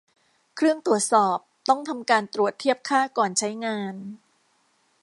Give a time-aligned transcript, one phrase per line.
[0.55, 1.37] เครื่องตรวจสอบ
[1.69, 3.95] ต้องทำการตรวจเทียบค่าก่อนใช้งาน